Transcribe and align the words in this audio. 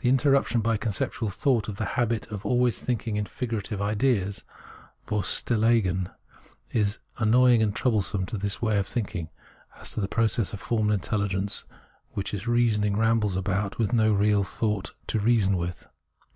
The 0.00 0.08
interruption 0.08 0.60
by 0.60 0.76
conceptual 0.76 1.28
thought 1.28 1.68
of 1.68 1.74
the 1.74 1.84
habit 1.98 2.28
of 2.28 2.46
always 2.46 2.78
thinking 2.78 3.16
in 3.16 3.24
figurative 3.24 3.82
ideas 3.82 4.44
Preface 5.06 5.40
57 5.40 5.60
{Vorstellungen) 5.66 6.14
is 6.72 6.88
as 6.88 6.98
annoying 7.18 7.60
and 7.60 7.74
troublesome 7.74 8.26
to 8.26 8.38
this 8.38 8.62
way 8.62 8.78
of 8.78 8.86
thinking 8.86 9.28
as 9.80 9.90
to 9.90 10.00
that 10.00 10.08
process 10.10 10.52
of 10.52 10.60
formal 10.60 10.94
intelligence 10.94 11.64
which 12.12 12.32
in 12.32 12.38
its 12.38 12.46
reasoning 12.46 12.96
rambles 12.96 13.36
about 13.36 13.76
with 13.76 13.92
no 13.92 14.12
real 14.12 14.44
thoughts 14.44 14.92
to 15.08 15.18
reason 15.18 15.56
with. 15.56 15.84